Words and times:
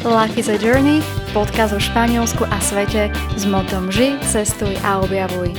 Life 0.00 0.38
is 0.40 0.48
a 0.48 0.56
Journey, 0.56 1.04
podcast 1.36 1.76
o 1.76 1.80
Španielsku 1.80 2.48
a 2.48 2.56
svete 2.64 3.12
s 3.36 3.44
motom 3.44 3.92
Ži, 3.92 4.16
cestuj 4.24 4.72
a 4.80 4.96
objavuj. 4.96 5.52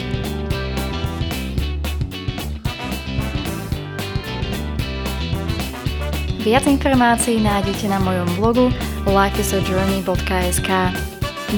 Viac 6.42 6.66
informácií 6.66 7.38
nájdete 7.38 7.86
na 7.86 8.02
mojom 8.02 8.30
blogu 8.42 8.66
lifeisajourney.sk 9.06 10.70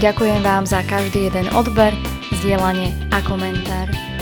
Ďakujem 0.03 0.43
vám 0.43 0.67
za 0.67 0.83
každý 0.83 1.31
jeden 1.31 1.47
odber, 1.55 1.95
zdieľanie 2.43 2.91
a 3.15 3.23
komentár. 3.23 4.12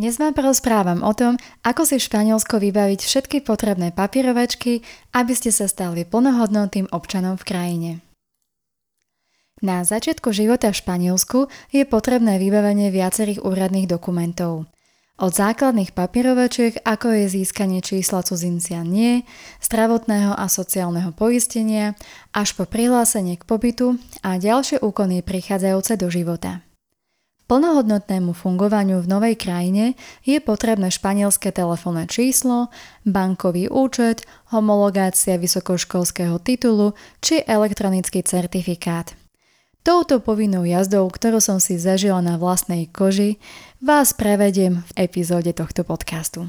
Dnes 0.00 0.16
vám 0.16 0.32
porozprávam 0.32 1.04
o 1.04 1.12
tom, 1.12 1.36
ako 1.60 1.84
si 1.84 2.00
v 2.00 2.08
Španielsku 2.08 2.56
vybaviť 2.56 3.04
všetky 3.04 3.44
potrebné 3.44 3.92
papierovačky, 3.92 4.80
aby 5.12 5.32
ste 5.36 5.52
sa 5.52 5.68
stali 5.68 6.08
plnohodnotným 6.08 6.88
občanom 6.88 7.36
v 7.36 7.44
krajine. 7.44 7.90
Na 9.60 9.84
začiatku 9.84 10.32
života 10.32 10.72
v 10.72 10.80
Španielsku 10.80 11.52
je 11.68 11.84
potrebné 11.84 12.40
vybavenie 12.40 12.88
viacerých 12.88 13.44
úradných 13.44 13.92
dokumentov. 13.92 14.72
Od 15.20 15.32
základných 15.36 15.92
papierovačiek, 15.92 16.80
ako 16.80 17.20
je 17.20 17.36
získanie 17.36 17.84
čísla 17.84 18.24
cudzincia 18.24 18.80
nie, 18.80 19.28
zdravotného 19.60 20.32
a 20.32 20.48
sociálneho 20.48 21.12
poistenia, 21.12 21.92
až 22.32 22.56
po 22.56 22.64
prihlásenie 22.64 23.36
k 23.36 23.44
pobytu 23.44 24.00
a 24.24 24.40
ďalšie 24.40 24.80
úkony 24.80 25.20
prichádzajúce 25.20 26.00
do 26.00 26.08
života. 26.08 26.64
Plnohodnotnému 27.50 28.30
fungovaniu 28.30 29.02
v 29.02 29.10
novej 29.10 29.34
krajine 29.34 29.98
je 30.22 30.38
potrebné 30.38 30.86
španielské 30.86 31.50
telefónne 31.50 32.06
číslo, 32.06 32.70
bankový 33.02 33.66
účet, 33.66 34.22
homologácia 34.54 35.34
vysokoškolského 35.34 36.38
titulu 36.38 36.94
či 37.18 37.42
elektronický 37.42 38.22
certifikát. 38.22 39.18
Touto 39.82 40.22
povinnou 40.22 40.62
jazdou, 40.62 41.10
ktorú 41.10 41.42
som 41.42 41.58
si 41.58 41.74
zažila 41.74 42.22
na 42.22 42.38
vlastnej 42.38 42.86
koži, 42.86 43.42
vás 43.82 44.14
prevediem 44.14 44.86
v 44.94 45.10
epizóde 45.10 45.50
tohto 45.50 45.82
podcastu. 45.82 46.46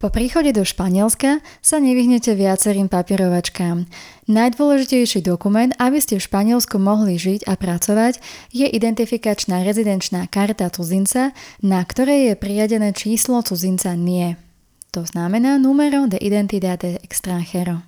Po 0.00 0.08
príchode 0.08 0.56
do 0.56 0.64
Španielska 0.64 1.44
sa 1.60 1.76
nevyhnete 1.76 2.32
viacerým 2.32 2.88
papierovačkám. 2.88 3.84
Najdôležitejší 4.32 5.20
dokument, 5.20 5.76
aby 5.76 6.00
ste 6.00 6.16
v 6.16 6.24
Španielsku 6.24 6.80
mohli 6.80 7.20
žiť 7.20 7.44
a 7.44 7.52
pracovať, 7.52 8.16
je 8.48 8.64
identifikačná 8.64 9.60
rezidenčná 9.60 10.24
karta 10.32 10.72
cudzinca, 10.72 11.36
na 11.60 11.84
ktorej 11.84 12.32
je 12.32 12.34
priadené 12.40 12.96
číslo 12.96 13.44
cudzinca 13.44 13.92
NIE. 13.92 14.40
To 14.96 15.04
znamená 15.04 15.60
numero 15.60 16.08
de 16.08 16.16
identidad 16.16 16.80
de 16.80 16.96
extranjero. 17.04 17.84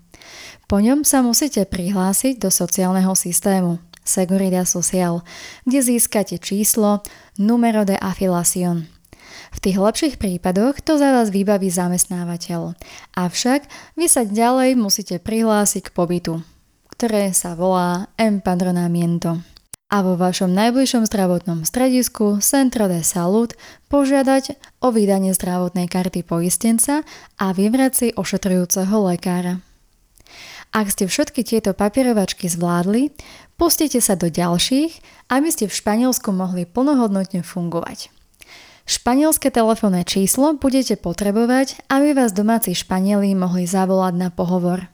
Po 0.69 0.85
ňom 0.85 1.09
sa 1.09 1.25
musíte 1.25 1.65
prihlásiť 1.65 2.37
do 2.37 2.53
sociálneho 2.53 3.17
systému 3.17 3.81
Seguridad 4.05 4.69
Social, 4.69 5.25
kde 5.65 5.81
získate 5.81 6.37
číslo 6.37 7.01
numero 7.41 7.89
de 7.89 7.97
afiliación. 7.97 9.02
V 9.53 9.58
tých 9.61 9.77
lepších 9.77 10.17
prípadoch 10.17 10.81
to 10.81 10.97
za 10.97 11.12
vás 11.12 11.28
vybaví 11.28 11.69
zamestnávateľ. 11.69 12.72
Avšak 13.12 13.69
vy 14.00 14.06
sa 14.08 14.25
ďalej 14.25 14.81
musíte 14.81 15.20
prihlásiť 15.20 15.92
k 15.92 15.95
pobytu, 15.95 16.41
ktoré 16.89 17.36
sa 17.36 17.53
volá 17.53 18.08
empadronamiento. 18.17 19.45
A 19.92 20.00
vo 20.00 20.17
vašom 20.17 20.48
najbližšom 20.56 21.05
zdravotnom 21.05 21.69
stredisku 21.69 22.41
Centro 22.41 22.89
de 22.89 23.05
Salud 23.05 23.53
požiadať 23.92 24.56
o 24.80 24.89
vydanie 24.89 25.36
zdravotnej 25.36 25.84
karty 25.84 26.25
poistenca 26.25 27.05
a 27.36 27.53
vybrať 27.53 27.92
si 27.92 28.06
ošetrujúceho 28.17 28.97
lekára. 29.05 29.61
Ak 30.73 30.89
ste 30.89 31.05
všetky 31.05 31.45
tieto 31.45 31.77
papierovačky 31.77 32.48
zvládli, 32.48 33.12
pustite 33.61 34.01
sa 34.01 34.17
do 34.17 34.33
ďalších, 34.33 35.05
aby 35.29 35.48
ste 35.52 35.68
v 35.68 35.77
Španielsku 35.77 36.33
mohli 36.33 36.64
plnohodnotne 36.64 37.45
fungovať. 37.45 38.22
Španielské 38.92 39.48
telefónne 39.48 40.05
číslo 40.05 40.53
budete 40.53 41.01
potrebovať, 41.01 41.80
aby 41.89 42.13
vás 42.13 42.36
domáci 42.36 42.77
Španieli 42.77 43.33
mohli 43.33 43.64
zavolať 43.64 44.14
na 44.20 44.29
pohovor. 44.29 44.85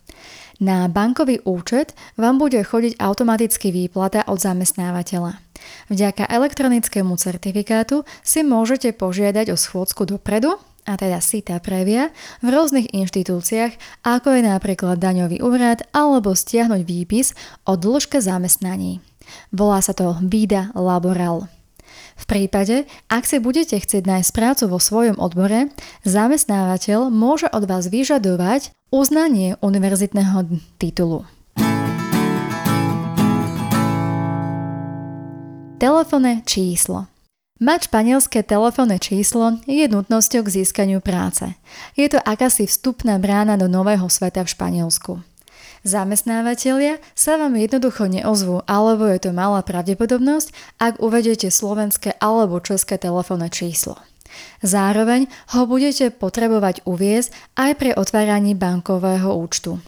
Na 0.62 0.86
bankový 0.86 1.42
účet 1.42 1.98
vám 2.14 2.38
bude 2.38 2.62
chodiť 2.62 2.94
automaticky 3.03 3.75
výplata 3.75 4.22
od 4.31 4.38
zamestnávateľa. 4.38 5.42
Vďaka 5.91 6.31
elektronickému 6.31 7.19
certifikátu 7.19 8.06
si 8.22 8.47
môžete 8.47 8.94
požiadať 8.94 9.50
o 9.50 9.59
schôdzku 9.59 10.06
dopredu, 10.06 10.54
a 10.86 10.94
teda 10.94 11.19
SITA 11.19 11.59
previa, 11.59 12.15
v 12.38 12.54
rôznych 12.54 12.94
inštitúciách, 12.94 14.06
ako 14.06 14.30
je 14.30 14.42
napríklad 14.47 15.03
daňový 15.03 15.42
úrad 15.42 15.82
alebo 15.91 16.38
stiahnuť 16.38 16.86
výpis 16.86 17.34
o 17.66 17.75
dĺžke 17.75 18.22
zamestnaní. 18.22 19.03
Volá 19.50 19.82
sa 19.82 19.91
to 19.91 20.15
Vida 20.22 20.70
Laboral. 20.78 21.57
V 22.18 22.24
prípade, 22.26 22.84
ak 23.06 23.24
si 23.24 23.38
budete 23.38 23.78
chcieť 23.78 24.02
nájsť 24.02 24.30
prácu 24.34 24.64
vo 24.66 24.82
svojom 24.82 25.22
odbore, 25.22 25.70
zamestnávateľ 26.02 27.14
môže 27.14 27.46
od 27.54 27.64
vás 27.70 27.86
vyžadovať 27.86 28.74
uznanie 28.90 29.54
univerzitného 29.62 30.58
titulu. 30.82 31.22
Telefónne 35.78 36.42
číslo 36.42 37.06
Mať 37.58 37.90
španielské 37.90 38.46
telefónne 38.46 38.98
číslo 39.02 39.62
je 39.66 39.86
nutnosťou 39.86 40.46
k 40.46 40.62
získaniu 40.62 41.02
práce. 41.02 41.42
Je 41.98 42.06
to 42.06 42.18
akási 42.22 42.70
vstupná 42.70 43.18
brána 43.18 43.58
do 43.58 43.66
nového 43.66 44.06
sveta 44.06 44.46
v 44.46 44.52
Španielsku. 44.54 45.12
Zamestnávateľia 45.88 47.00
sa 47.16 47.41
vám 47.41 47.56
jednoducho 47.56 48.12
neozvú, 48.12 48.60
alebo 48.69 49.09
je 49.09 49.25
to 49.25 49.31
malá 49.32 49.65
pravdepodobnosť, 49.65 50.53
ak 50.76 51.00
uvedete 51.00 51.49
slovenské 51.49 52.21
alebo 52.21 52.60
české 52.60 53.00
telefónne 53.00 53.49
číslo. 53.49 53.97
Zároveň 54.60 55.32
ho 55.56 55.65
budete 55.65 56.12
potrebovať 56.12 56.84
uviezť 56.84 57.32
aj 57.56 57.71
pri 57.81 57.91
otváraní 57.97 58.53
bankového 58.53 59.32
účtu. 59.32 59.81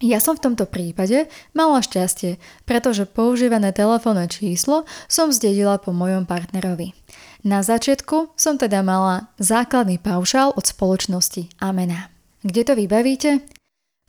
Ja 0.00 0.24
som 0.24 0.40
v 0.40 0.44
tomto 0.48 0.64
prípade 0.64 1.28
mala 1.52 1.84
šťastie, 1.84 2.40
pretože 2.64 3.04
používané 3.04 3.76
telefónne 3.76 4.28
číslo 4.32 4.88
som 5.04 5.28
zdedila 5.28 5.76
po 5.76 5.92
mojom 5.92 6.24
partnerovi. 6.24 6.96
Na 7.44 7.60
začiatku 7.60 8.32
som 8.40 8.56
teda 8.56 8.80
mala 8.80 9.28
základný 9.36 10.00
paušál 10.00 10.56
od 10.56 10.64
spoločnosti 10.64 11.52
Amena. 11.60 12.08
Kde 12.40 12.62
to 12.64 12.72
vybavíte? 12.72 13.55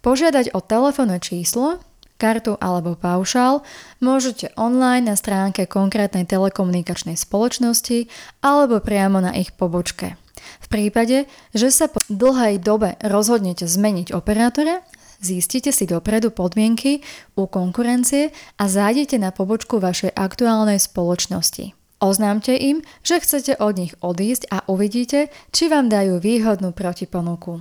Požiadať 0.08 0.56
o 0.56 0.64
telefónne 0.64 1.20
číslo, 1.20 1.84
kartu 2.16 2.56
alebo 2.64 2.96
paušál 2.96 3.60
môžete 4.00 4.56
online 4.56 5.04
na 5.04 5.20
stránke 5.20 5.68
konkrétnej 5.68 6.24
telekomunikačnej 6.24 7.20
spoločnosti 7.20 8.08
alebo 8.40 8.80
priamo 8.80 9.20
na 9.20 9.36
ich 9.36 9.52
pobočke. 9.60 10.16
V 10.64 10.68
prípade, 10.72 11.28
že 11.52 11.76
sa 11.76 11.92
po 11.92 12.00
dlhej 12.08 12.64
dobe 12.64 12.96
rozhodnete 13.04 13.68
zmeniť 13.68 14.16
operátora, 14.16 14.80
zistite 15.20 15.76
si 15.76 15.84
dopredu 15.84 16.32
podmienky 16.32 17.04
u 17.36 17.44
konkurencie 17.44 18.32
a 18.56 18.64
zájdete 18.72 19.20
na 19.20 19.36
pobočku 19.36 19.84
vašej 19.84 20.16
aktuálnej 20.16 20.80
spoločnosti. 20.80 21.76
Oznámte 22.00 22.56
im, 22.56 22.80
že 23.04 23.20
chcete 23.20 23.60
od 23.60 23.76
nich 23.76 23.92
odísť 24.00 24.56
a 24.56 24.64
uvidíte, 24.72 25.28
či 25.52 25.68
vám 25.68 25.92
dajú 25.92 26.24
výhodnú 26.24 26.72
protiponuku. 26.72 27.60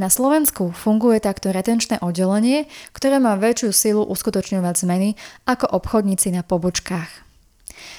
Na 0.00 0.08
Slovensku 0.08 0.72
funguje 0.72 1.20
takto 1.20 1.52
retenčné 1.52 2.00
oddelenie, 2.00 2.64
ktoré 2.96 3.20
má 3.20 3.36
väčšiu 3.36 3.70
silu 3.76 4.02
uskutočňovať 4.08 4.74
zmeny 4.80 5.08
ako 5.44 5.68
obchodníci 5.68 6.32
na 6.32 6.40
pobočkách. 6.40 7.32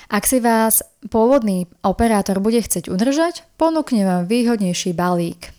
Ak 0.10 0.26
si 0.26 0.42
vás 0.42 0.82
pôvodný 1.10 1.70
operátor 1.86 2.42
bude 2.42 2.62
chcieť 2.62 2.90
udržať, 2.90 3.46
ponúkne 3.62 4.06
vám 4.06 4.24
výhodnejší 4.26 4.94
balík. 4.94 5.54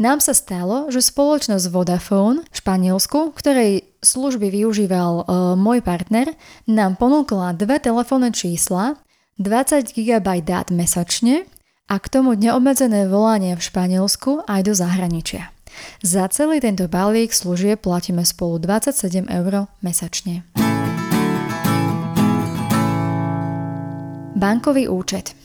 Nám 0.00 0.24
sa 0.24 0.32
stalo, 0.32 0.88
že 0.88 1.04
spoločnosť 1.04 1.68
Vodafone 1.68 2.40
v 2.48 2.54
Španielsku, 2.56 3.36
ktorej 3.36 3.84
služby 4.00 4.48
využíval 4.48 5.12
e, 5.20 5.24
môj 5.54 5.84
partner, 5.84 6.32
nám 6.64 6.96
ponúkla 6.96 7.52
dve 7.52 7.76
telefónne 7.76 8.32
čísla, 8.32 8.96
20 9.36 9.92
GB 9.92 10.28
dát 10.44 10.72
mesačne 10.72 11.44
a 11.90 11.94
k 11.98 12.06
tomu 12.08 12.34
neobmedzené 12.38 13.08
volanie 13.08 13.56
v 13.56 13.62
Španielsku 13.62 14.44
aj 14.46 14.60
do 14.66 14.72
zahraničia. 14.72 15.52
Za 16.04 16.28
celý 16.28 16.60
tento 16.60 16.84
balík 16.88 17.32
služieb 17.32 17.80
platíme 17.80 18.22
spolu 18.28 18.60
27 18.60 19.26
eur 19.28 19.72
mesačne. 19.80 20.44
Bankový 24.36 24.90
účet 24.90 25.38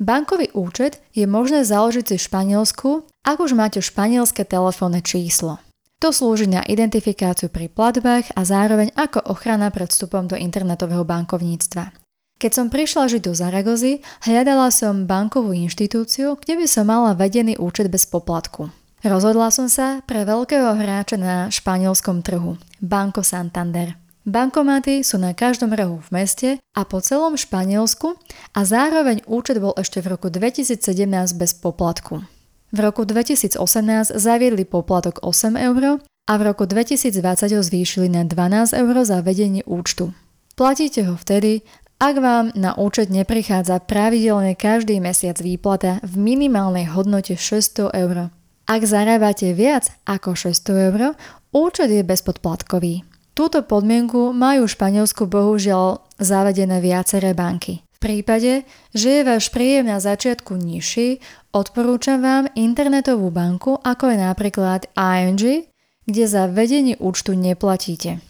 Bankový 0.00 0.48
účet 0.56 1.04
je 1.12 1.28
možné 1.28 1.60
založiť 1.60 2.04
si 2.08 2.16
v 2.16 2.24
Španielsku, 2.24 3.04
ak 3.20 3.36
už 3.36 3.52
máte 3.52 3.84
španielské 3.84 4.48
telefónne 4.48 5.04
číslo. 5.04 5.60
To 6.00 6.08
slúži 6.08 6.48
na 6.48 6.64
identifikáciu 6.64 7.52
pri 7.52 7.68
platbách 7.68 8.32
a 8.32 8.40
zároveň 8.40 8.96
ako 8.96 9.20
ochrana 9.28 9.68
pred 9.68 9.92
vstupom 9.92 10.24
do 10.24 10.40
internetového 10.40 11.04
bankovníctva. 11.04 11.92
Keď 12.40 12.52
som 12.56 12.72
prišla 12.72 13.12
žiť 13.12 13.22
do 13.28 13.36
Zaragozy, 13.36 14.00
hľadala 14.24 14.72
som 14.72 15.04
bankovú 15.04 15.52
inštitúciu, 15.52 16.40
kde 16.40 16.56
by 16.56 16.64
som 16.64 16.88
mala 16.88 17.12
vedený 17.12 17.60
účet 17.60 17.92
bez 17.92 18.08
poplatku. 18.08 18.72
Rozhodla 19.04 19.52
som 19.52 19.68
sa 19.68 20.00
pre 20.08 20.24
veľkého 20.24 20.72
hráča 20.72 21.20
na 21.20 21.52
španielskom 21.52 22.24
trhu, 22.24 22.56
Banco 22.80 23.20
Santander. 23.20 23.92
Bankomaty 24.24 25.04
sú 25.04 25.20
na 25.20 25.36
každom 25.36 25.76
rohu 25.76 26.00
v 26.00 26.08
meste 26.16 26.48
a 26.72 26.80
po 26.88 27.04
celom 27.04 27.36
Španielsku 27.36 28.16
a 28.56 28.60
zároveň 28.64 29.20
účet 29.28 29.60
bol 29.60 29.76
ešte 29.76 30.00
v 30.00 30.16
roku 30.16 30.32
2017 30.32 30.80
bez 31.36 31.52
poplatku. 31.60 32.24
V 32.72 32.78
roku 32.80 33.04
2018 33.04 33.60
zaviedli 34.16 34.64
poplatok 34.64 35.20
8 35.20 35.60
eur 35.60 36.00
a 36.24 36.32
v 36.40 36.42
roku 36.44 36.64
2020 36.64 37.20
ho 37.52 37.60
zvýšili 37.60 38.08
na 38.08 38.24
12 38.24 38.80
eur 38.80 38.96
za 39.04 39.20
vedenie 39.20 39.60
účtu. 39.68 40.16
Platíte 40.60 41.08
ho 41.08 41.16
vtedy, 41.16 41.64
ak 42.00 42.16
vám 42.16 42.56
na 42.56 42.72
účet 42.80 43.12
neprichádza 43.12 43.84
pravidelne 43.84 44.56
každý 44.56 45.04
mesiac 45.04 45.36
výplata 45.36 46.00
v 46.00 46.16
minimálnej 46.16 46.88
hodnote 46.88 47.36
600 47.36 47.92
eur. 47.92 48.32
Ak 48.64 48.80
zarábate 48.88 49.52
viac 49.52 49.92
ako 50.08 50.32
600 50.32 50.88
eur, 50.88 51.00
účet 51.52 51.92
je 51.92 52.00
bezpodplatkový. 52.00 53.04
Túto 53.36 53.60
podmienku 53.60 54.32
majú 54.32 54.64
v 54.64 54.72
Španielsku 54.72 55.28
bohužiaľ 55.28 56.00
zavedené 56.16 56.80
viaceré 56.80 57.36
banky. 57.36 57.84
V 57.96 57.98
prípade, 58.00 58.64
že 58.96 59.20
je 59.20 59.28
váš 59.28 59.52
príjem 59.52 59.92
na 59.92 60.00
začiatku 60.00 60.56
nižší, 60.56 61.20
odporúčam 61.52 62.24
vám 62.24 62.48
internetovú 62.56 63.28
banku 63.28 63.76
ako 63.76 64.08
je 64.08 64.18
napríklad 64.24 64.88
ING, 64.96 65.68
kde 66.08 66.24
za 66.24 66.48
vedenie 66.48 66.96
účtu 66.96 67.36
neplatíte. 67.36 68.24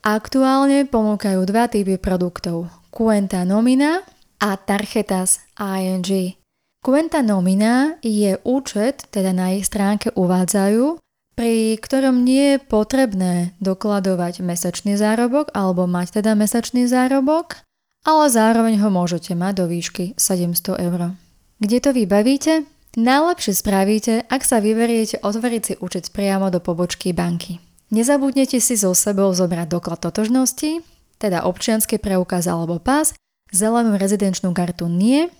Aktuálne 0.00 0.88
ponúkajú 0.88 1.44
dva 1.44 1.68
typy 1.68 2.00
produktov. 2.00 2.72
Cuenta 2.96 3.44
Nomina 3.44 4.00
a 4.40 4.56
Tarjetas 4.56 5.44
ING. 5.60 6.32
Cuenta 6.80 7.20
Nomina 7.20 8.00
je 8.00 8.40
účet, 8.40 9.04
teda 9.12 9.36
na 9.36 9.52
ich 9.52 9.68
stránke 9.68 10.16
uvádzajú, 10.16 10.96
pri 11.36 11.76
ktorom 11.76 12.24
nie 12.24 12.56
je 12.56 12.64
potrebné 12.64 13.52
dokladovať 13.60 14.40
mesačný 14.40 14.96
zárobok 14.96 15.52
alebo 15.52 15.84
mať 15.84 16.24
teda 16.24 16.32
mesačný 16.32 16.88
zárobok, 16.88 17.60
ale 18.08 18.32
zároveň 18.32 18.80
ho 18.80 18.88
môžete 18.88 19.36
mať 19.36 19.52
do 19.60 19.64
výšky 19.68 20.16
700 20.16 20.80
eur. 20.80 21.12
Kde 21.60 21.78
to 21.84 21.92
vybavíte? 21.92 22.64
Najlepšie 22.96 23.60
spravíte, 23.60 24.24
ak 24.24 24.40
sa 24.40 24.56
vyberiete 24.56 25.20
otvoriť 25.20 25.62
si 25.68 25.74
účet 25.84 26.16
priamo 26.16 26.48
do 26.48 26.64
pobočky 26.64 27.12
banky. 27.12 27.60
Nezabudnete 27.92 28.56
si 28.56 28.72
so 28.72 28.96
sebou 28.96 29.36
zobrať 29.36 29.68
doklad 29.68 30.00
totožnosti, 30.00 30.95
teda 31.16 31.44
občianský 31.44 32.00
preukaz 32.00 32.48
alebo 32.48 32.80
pás, 32.80 33.16
zelenú 33.52 33.94
rezidenčnú 33.96 34.52
kartu 34.52 34.90
nie, 34.90 35.30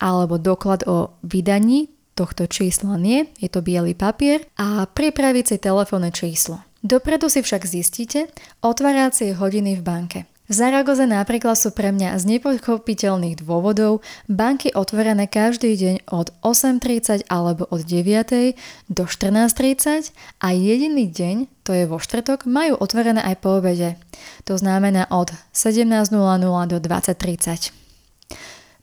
alebo 0.00 0.36
doklad 0.36 0.84
o 0.84 1.16
vydaní 1.24 1.88
tohto 2.16 2.48
čísla 2.48 2.96
nie, 2.96 3.28
je 3.36 3.48
to 3.52 3.60
biely 3.60 3.92
papier 3.92 4.44
a 4.56 4.88
pripraviť 4.88 5.44
si 5.44 5.56
telefónne 5.60 6.08
číslo. 6.12 6.64
Dopredu 6.80 7.28
si 7.28 7.44
však 7.44 7.68
zistíte 7.68 8.30
otváracie 8.64 9.36
hodiny 9.36 9.76
v 9.76 9.82
banke. 9.82 10.18
V 10.46 10.54
Zaragoze 10.54 11.10
napríklad 11.10 11.58
sú 11.58 11.74
pre 11.74 11.90
mňa 11.90 12.22
z 12.22 12.38
nepochopiteľných 12.38 13.42
dôvodov 13.42 13.98
banky 14.30 14.70
otvorené 14.70 15.26
každý 15.26 15.74
deň 15.74 16.06
od 16.06 16.30
8.30 16.46 17.26
alebo 17.26 17.66
od 17.66 17.82
9.00 17.82 18.54
do 18.86 19.10
14.30 19.10 20.14
a 20.38 20.54
jediný 20.54 21.10
deň, 21.10 21.50
to 21.66 21.74
je 21.74 21.90
vo 21.90 21.98
štvrtok, 21.98 22.46
majú 22.46 22.78
otvorené 22.78 23.26
aj 23.26 23.42
po 23.42 23.58
obede. 23.58 23.98
To 24.46 24.54
znamená 24.54 25.10
od 25.10 25.34
17.00 25.50 26.14
do 26.14 26.78
20.30. 26.78 27.74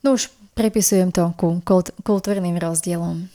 No 0.04 0.20
už 0.20 0.28
pripisujem 0.52 1.16
to 1.16 1.32
ku 1.32 1.64
kultúrnym 2.04 2.60
rozdielom. 2.60 3.32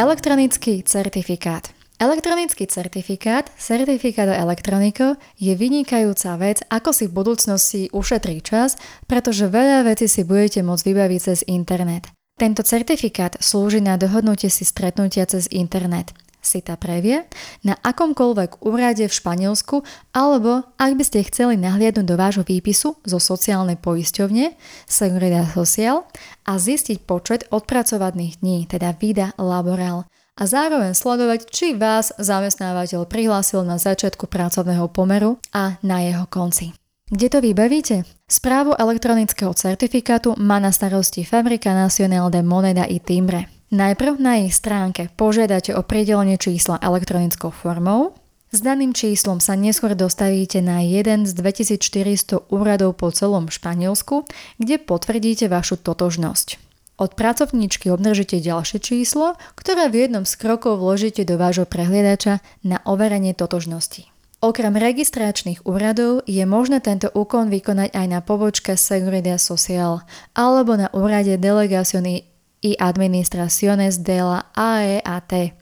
Elektronický 0.00 0.80
certifikát. 0.80 1.76
Elektronický 1.98 2.70
certifikát, 2.70 3.50
certifikát 3.58 4.30
elektroniko, 4.30 5.18
je 5.34 5.50
vynikajúca 5.58 6.38
vec, 6.38 6.62
ako 6.70 6.94
si 6.94 7.10
v 7.10 7.16
budúcnosti 7.18 7.80
ušetrí 7.90 8.38
čas, 8.38 8.78
pretože 9.10 9.50
veľa 9.50 9.82
vecí 9.82 10.06
si 10.06 10.22
budete 10.22 10.62
môcť 10.62 10.84
vybaviť 10.86 11.20
cez 11.26 11.42
internet. 11.50 12.06
Tento 12.38 12.62
certifikát 12.62 13.34
slúži 13.42 13.82
na 13.82 13.98
dohodnutie 13.98 14.46
si 14.46 14.62
stretnutia 14.62 15.26
cez 15.26 15.50
internet. 15.50 16.14
Si 16.38 16.62
ta 16.62 16.78
previe 16.78 17.26
na 17.66 17.74
akomkoľvek 17.74 18.62
úrade 18.62 19.02
v 19.02 19.10
Španielsku 19.10 19.82
alebo 20.14 20.70
ak 20.78 20.94
by 20.94 21.02
ste 21.02 21.26
chceli 21.26 21.58
nahliadnúť 21.58 22.06
do 22.06 22.14
vášho 22.14 22.46
výpisu 22.46 22.94
zo 23.02 23.18
sociálnej 23.18 23.74
poisťovne 23.74 24.54
Seguridad 24.86 25.50
Social 25.50 26.06
a 26.46 26.62
zistiť 26.62 27.02
počet 27.02 27.50
odpracovaných 27.50 28.38
dní, 28.38 28.70
teda 28.70 28.94
vida 28.94 29.34
laboral 29.34 30.06
a 30.38 30.46
zároveň 30.46 30.94
sledovať, 30.94 31.50
či 31.50 31.74
vás 31.74 32.14
zamestnávateľ 32.14 33.10
prihlásil 33.10 33.66
na 33.66 33.76
začiatku 33.76 34.30
pracovného 34.30 34.86
pomeru 34.86 35.42
a 35.50 35.82
na 35.82 36.06
jeho 36.06 36.30
konci. 36.30 36.70
Kde 37.10 37.26
to 37.26 37.38
vybavíte? 37.42 38.06
Správu 38.28 38.76
elektronického 38.78 39.50
certifikátu 39.56 40.38
má 40.38 40.62
na 40.62 40.70
starosti 40.70 41.26
Fabrika 41.26 41.74
Nacional 41.74 42.30
de 42.30 42.44
Moneda 42.44 42.84
i 42.86 43.02
Timbre. 43.02 43.48
Najprv 43.72 44.20
na 44.20 44.40
ich 44.40 44.56
stránke 44.56 45.12
požiadate 45.12 45.76
o 45.76 45.84
pridelenie 45.84 46.40
čísla 46.40 46.80
elektronickou 46.80 47.52
formou. 47.52 48.16
S 48.48 48.64
daným 48.64 48.96
číslom 48.96 49.44
sa 49.44 49.56
neskôr 49.56 49.92
dostavíte 49.92 50.64
na 50.64 50.80
jeden 50.80 51.28
z 51.28 51.36
2400 51.36 52.48
úradov 52.48 52.96
po 52.96 53.12
celom 53.12 53.52
Španielsku, 53.52 54.24
kde 54.56 54.80
potvrdíte 54.80 55.52
vašu 55.52 55.76
totožnosť. 55.80 56.67
Od 56.98 57.14
pracovníčky 57.14 57.94
obdržíte 57.94 58.42
ďalšie 58.42 58.82
číslo, 58.82 59.38
ktoré 59.54 59.86
v 59.86 60.10
jednom 60.10 60.26
z 60.26 60.34
krokov 60.34 60.82
vložíte 60.82 61.22
do 61.22 61.38
vášho 61.38 61.62
prehliadača 61.62 62.42
na 62.66 62.82
overenie 62.82 63.38
totožnosti. 63.38 64.10
Okrem 64.42 64.74
registračných 64.74 65.62
úradov 65.62 66.26
je 66.26 66.42
možné 66.42 66.82
tento 66.82 67.06
úkon 67.14 67.54
vykonať 67.54 67.94
aj 67.94 68.06
na 68.10 68.18
pobočke 68.18 68.74
Seguridad 68.74 69.38
Social 69.38 70.02
alebo 70.34 70.74
na 70.74 70.90
úrade 70.90 71.38
Delegaciony 71.38 72.26
y 72.66 72.74
Administraciones 72.82 74.02
de 74.02 74.18
la 74.18 74.50
AEAT. 74.58 75.54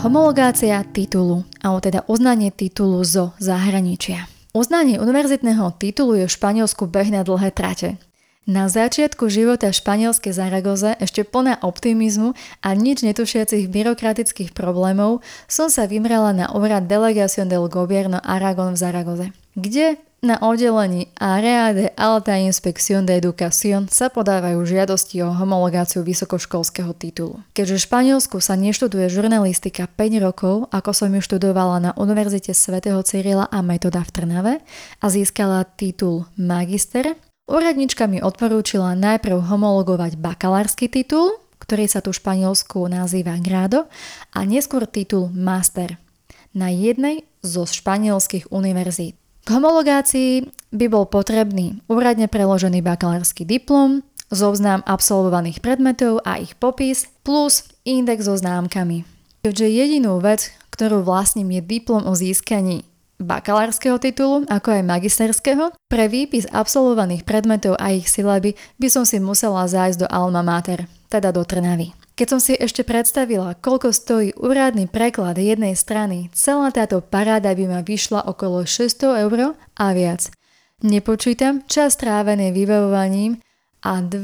Homologácia 0.00 0.80
titulu, 0.88 1.44
alebo 1.60 1.80
teda 1.84 2.00
uznanie 2.08 2.48
titulu 2.48 3.04
zo 3.04 3.36
zahraničia. 3.36 4.41
Uznanie 4.52 5.00
univerzitného 5.00 5.80
titulu 5.80 6.12
je 6.20 6.28
v 6.28 6.36
Španielsku 6.36 6.84
beh 6.84 7.08
na 7.08 7.24
dlhé 7.24 7.56
trate. 7.56 7.96
Na 8.44 8.68
začiatku 8.68 9.32
života 9.32 9.72
španielskej 9.72 10.36
Zaragoze, 10.36 10.92
ešte 11.00 11.24
plná 11.24 11.64
optimizmu 11.64 12.36
a 12.60 12.76
nič 12.76 13.00
netušiacich 13.00 13.72
byrokratických 13.72 14.52
problémov, 14.52 15.24
som 15.48 15.72
sa 15.72 15.88
vymrala 15.88 16.36
na 16.36 16.52
úrad 16.52 16.84
Delegación 16.84 17.48
del 17.48 17.64
Gobierno 17.72 18.20
Aragon 18.20 18.76
v 18.76 18.80
Zaragoze, 18.84 19.26
kde 19.54 20.00
na 20.22 20.38
oddelení 20.38 21.10
Area 21.18 21.74
de 21.74 21.90
Alta 21.98 22.38
Inspección 22.38 23.02
de 23.02 23.18
Educación 23.18 23.90
sa 23.90 24.06
podávajú 24.06 24.62
žiadosti 24.62 25.18
o 25.26 25.34
homologáciu 25.34 26.06
vysokoškolského 26.06 26.94
titulu. 26.94 27.42
Keďže 27.58 27.74
v 27.74 27.84
Španielsku 27.90 28.38
sa 28.38 28.54
neštuduje 28.54 29.10
žurnalistika 29.10 29.90
5 29.90 30.22
rokov, 30.22 30.70
ako 30.70 30.94
som 30.94 31.10
ju 31.10 31.18
študovala 31.18 31.82
na 31.82 31.90
Univerzite 31.98 32.54
svätého 32.54 33.02
Cyrila 33.02 33.50
a 33.50 33.66
Metoda 33.66 34.06
v 34.06 34.14
Trnave 34.14 34.54
a 35.02 35.06
získala 35.10 35.66
titul 35.66 36.30
magister, 36.38 37.18
úradnička 37.50 38.06
mi 38.06 38.22
odporúčila 38.22 38.94
najprv 38.94 39.42
homologovať 39.50 40.22
bakalársky 40.22 40.86
titul, 40.86 41.34
ktorý 41.58 41.90
sa 41.90 41.98
tu 41.98 42.14
v 42.14 42.22
Španielsku 42.22 42.78
nazýva 42.86 43.42
grado, 43.42 43.90
a 44.30 44.46
neskôr 44.46 44.86
titul 44.86 45.34
master 45.34 45.98
na 46.54 46.70
jednej 46.70 47.26
zo 47.42 47.66
španielských 47.66 48.54
univerzít. 48.54 49.18
K 49.42 49.58
homologácii 49.58 50.46
by 50.70 50.86
bol 50.86 51.10
potrebný 51.10 51.82
úradne 51.90 52.30
preložený 52.30 52.78
bakalársky 52.78 53.42
diplom, 53.42 54.06
zoznam 54.30 54.86
absolvovaných 54.86 55.58
predmetov 55.58 56.22
a 56.22 56.38
ich 56.38 56.54
popis, 56.54 57.10
plus 57.26 57.66
index 57.82 58.30
so 58.30 58.38
známkami. 58.38 59.02
Keďže 59.42 59.66
jedinú 59.66 60.22
vec, 60.22 60.54
ktorú 60.70 61.02
vlastním 61.02 61.50
je 61.58 61.60
diplom 61.60 62.06
o 62.06 62.14
získaní 62.14 62.86
bakalárskeho 63.18 63.98
titulu, 63.98 64.46
ako 64.46 64.78
aj 64.78 64.82
magisterského, 64.86 65.74
pre 65.90 66.06
výpis 66.06 66.46
absolvovaných 66.50 67.26
predmetov 67.26 67.74
a 67.82 67.90
ich 67.90 68.06
silaby 68.06 68.54
by 68.78 68.88
som 68.90 69.02
si 69.02 69.18
musela 69.18 69.66
zájsť 69.66 70.06
do 70.06 70.08
Alma 70.10 70.46
Mater, 70.46 70.86
teda 71.10 71.34
do 71.34 71.42
Trnavy. 71.42 71.90
Keď 72.12 72.26
som 72.28 72.40
si 72.44 72.52
ešte 72.52 72.84
predstavila, 72.84 73.56
koľko 73.56 73.88
stojí 73.88 74.36
úradný 74.36 74.84
preklad 74.84 75.40
jednej 75.40 75.72
strany, 75.72 76.28
celá 76.36 76.68
táto 76.68 77.00
paráda 77.00 77.56
by 77.56 77.64
ma 77.64 77.80
vyšla 77.80 78.28
okolo 78.28 78.68
600 78.68 79.24
eur 79.24 79.56
a 79.56 79.86
viac. 79.96 80.28
Nepočítam 80.84 81.64
čas 81.64 81.96
trávený 81.96 82.52
vybavovaním 82.52 83.40
a 83.80 84.04
2 84.04 84.20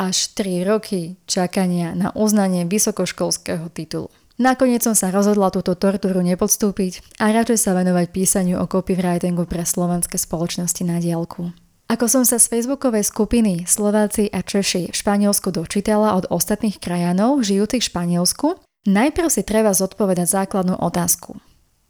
až 0.00 0.16
3 0.32 0.64
roky 0.64 1.20
čakania 1.28 1.92
na 1.92 2.08
uznanie 2.16 2.64
vysokoškolského 2.64 3.68
titulu. 3.68 4.08
Nakoniec 4.40 4.80
som 4.80 4.96
sa 4.96 5.12
rozhodla 5.12 5.52
túto 5.52 5.76
tortúru 5.76 6.24
nepodstúpiť 6.24 7.20
a 7.20 7.28
radšej 7.28 7.58
sa 7.60 7.76
venovať 7.76 8.08
písaniu 8.08 8.56
o 8.56 8.64
copywritingu 8.64 9.44
pre 9.44 9.68
slovenské 9.68 10.16
spoločnosti 10.16 10.80
na 10.88 10.96
diálku. 10.96 11.52
Ako 11.90 12.06
som 12.06 12.22
sa 12.22 12.38
z 12.38 12.46
facebookovej 12.46 13.02
skupiny 13.02 13.66
Slováci 13.66 14.30
a 14.30 14.46
Češi 14.46 14.94
v 14.94 14.94
Španielsku 14.94 15.50
dočítala 15.50 16.14
od 16.14 16.30
ostatných 16.30 16.78
krajanov 16.78 17.42
žijúcich 17.42 17.82
v 17.82 17.90
Španielsku, 17.90 18.62
najprv 18.86 19.26
si 19.26 19.42
treba 19.42 19.74
zodpovedať 19.74 20.30
základnú 20.30 20.78
otázku. 20.78 21.42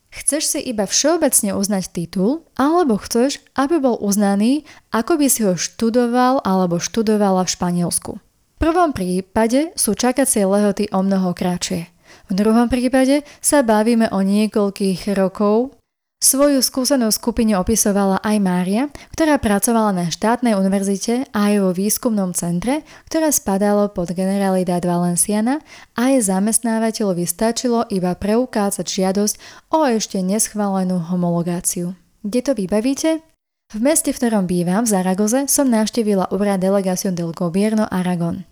Chceš 0.09 0.57
si 0.57 0.61
iba 0.65 0.89
všeobecne 0.89 1.53
uznať 1.53 1.93
titul, 1.93 2.49
alebo 2.57 2.97
chceš, 2.97 3.45
aby 3.53 3.77
bol 3.77 4.01
uznaný, 4.01 4.65
ako 4.89 5.21
by 5.21 5.27
si 5.29 5.45
ho 5.45 5.53
študoval 5.53 6.41
alebo 6.49 6.81
študovala 6.81 7.45
v 7.45 7.53
Španielsku. 7.53 8.13
V 8.17 8.57
prvom 8.57 8.97
prípade 8.97 9.77
sú 9.77 9.93
čakacie 9.93 10.49
lehoty 10.49 10.89
o 10.97 11.05
mnoho 11.05 11.37
kratšie– 11.37 11.87
v 12.31 12.39
druhom 12.39 12.71
prípade 12.71 13.27
sa 13.43 13.67
bavíme 13.67 14.11
o 14.15 14.23
niekoľkých 14.23 15.15
rokov. 15.19 15.75
Svoju 16.21 16.61
skúsenú 16.61 17.09
skupine 17.09 17.57
opisovala 17.57 18.21
aj 18.21 18.37
Mária, 18.45 18.93
ktorá 19.17 19.41
pracovala 19.41 19.97
na 19.97 20.07
štátnej 20.13 20.53
univerzite 20.53 21.25
a 21.33 21.49
aj 21.49 21.55
vo 21.65 21.71
výskumnom 21.73 22.37
centre, 22.37 22.85
ktoré 23.09 23.33
spadalo 23.33 23.89
pod 23.89 24.13
Generalidad 24.13 24.85
Valenciana 24.85 25.65
a 25.97 26.13
jej 26.13 26.21
zamestnávateľovi 26.21 27.25
stačilo 27.25 27.89
iba 27.89 28.13
preukázať 28.13 28.85
žiadosť 28.85 29.35
o 29.73 29.89
ešte 29.89 30.21
neschválenú 30.21 31.01
homologáciu. 31.09 31.97
Kde 32.21 32.41
to 32.45 32.53
vybavíte? 32.53 33.25
V 33.73 33.81
meste, 33.81 34.13
v 34.13 34.21
ktorom 34.21 34.45
bývam, 34.45 34.85
v 34.85 34.93
Zaragoze, 34.93 35.49
som 35.49 35.73
navštívila 35.73 36.29
úrad 36.37 36.61
Delegación 36.61 37.17
del 37.17 37.33
Gobierno 37.33 37.89
Aragon 37.89 38.45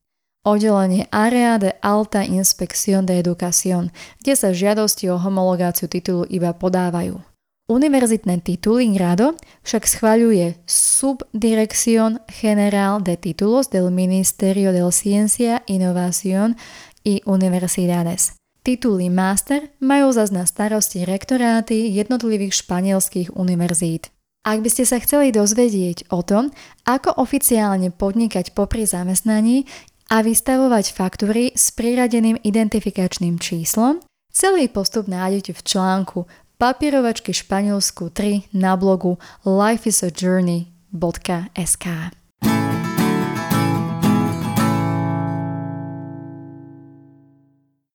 oddelenie 0.49 1.05
Area 1.13 1.61
de 1.61 1.77
Alta 1.85 2.25
Inspección 2.25 3.05
de 3.05 3.21
Educación, 3.21 3.93
kde 4.25 4.33
sa 4.33 4.57
žiadosti 4.57 5.13
o 5.13 5.21
homologáciu 5.21 5.93
titulu 5.93 6.25
iba 6.33 6.57
podávajú. 6.57 7.28
Univerzitné 7.69 8.41
tituly 8.41 8.89
Grado 8.97 9.37
však 9.61 9.85
schváľuje 9.85 10.57
Subdirección 10.65 12.17
General 12.25 12.97
de 13.05 13.21
Títulos 13.21 13.69
del 13.69 13.93
Ministerio 13.93 14.73
de 14.73 14.81
Ciencia, 14.89 15.61
Innovación 15.69 16.57
y 17.05 17.21
Universidades. 17.29 18.41
Tituly 18.65 19.13
Master 19.13 19.69
majú 19.85 20.09
zase 20.17 20.33
na 20.33 20.49
starosti 20.49 21.05
rektoráty 21.05 21.93
jednotlivých 21.93 22.57
španielských 22.65 23.37
univerzít. 23.37 24.09
Ak 24.49 24.65
by 24.65 24.69
ste 24.73 24.89
sa 24.89 24.97
chceli 25.05 25.29
dozvedieť 25.29 26.09
o 26.09 26.25
tom, 26.25 26.49
ako 26.89 27.21
oficiálne 27.21 27.93
podnikať 27.93 28.57
popri 28.57 28.89
zamestnaní, 28.89 29.69
a 30.09 30.25
vystavovať 30.25 30.97
faktúry 30.97 31.53
s 31.53 31.69
priradeným 31.77 32.41
identifikačným 32.41 33.37
číslom. 33.37 34.01
Celý 34.33 34.73
postup 34.73 35.05
nájdete 35.05 35.53
v 35.53 35.65
článku 35.65 36.21
Papierovačky 36.59 37.31
Španielsku 37.31 38.11
3 38.11 38.51
na 38.51 38.75
blogu 38.77 39.15
lifeisajourney.sk. 39.47 41.87